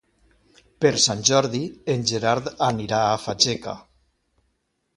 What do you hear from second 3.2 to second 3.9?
Fageca.